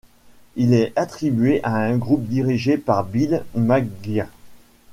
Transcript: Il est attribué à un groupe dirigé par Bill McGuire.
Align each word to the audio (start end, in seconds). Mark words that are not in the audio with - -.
Il 0.55 0.73
est 0.73 0.93
attribué 0.95 1.59
à 1.63 1.75
un 1.75 1.95
groupe 1.95 2.25
dirigé 2.27 2.75
par 2.79 3.03
Bill 3.03 3.45
McGuire. 3.53 4.25